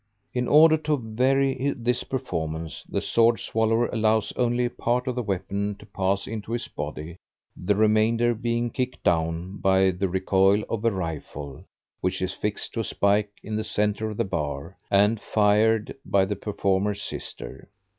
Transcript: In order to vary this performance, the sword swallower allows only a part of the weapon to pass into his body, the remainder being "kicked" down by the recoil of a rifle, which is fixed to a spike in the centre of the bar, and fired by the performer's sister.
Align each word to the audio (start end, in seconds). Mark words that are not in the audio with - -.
In 0.33 0.47
order 0.47 0.77
to 0.77 0.97
vary 0.97 1.75
this 1.77 2.03
performance, 2.03 2.83
the 2.89 3.01
sword 3.01 3.39
swallower 3.39 3.85
allows 3.85 4.31
only 4.35 4.65
a 4.65 4.69
part 4.71 5.05
of 5.05 5.13
the 5.13 5.21
weapon 5.21 5.75
to 5.75 5.85
pass 5.85 6.25
into 6.25 6.53
his 6.53 6.67
body, 6.67 7.17
the 7.55 7.75
remainder 7.75 8.33
being 8.33 8.71
"kicked" 8.71 9.03
down 9.03 9.57
by 9.57 9.91
the 9.91 10.09
recoil 10.09 10.63
of 10.71 10.83
a 10.85 10.91
rifle, 10.91 11.63
which 11.99 12.19
is 12.19 12.33
fixed 12.33 12.73
to 12.73 12.79
a 12.79 12.83
spike 12.83 13.31
in 13.43 13.55
the 13.55 13.63
centre 13.63 14.09
of 14.09 14.17
the 14.17 14.25
bar, 14.25 14.75
and 14.89 15.21
fired 15.21 15.95
by 16.03 16.25
the 16.25 16.35
performer's 16.35 17.03
sister. 17.03 17.69